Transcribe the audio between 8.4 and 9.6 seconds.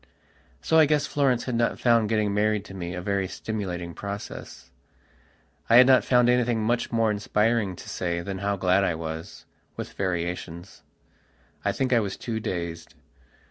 glad I was,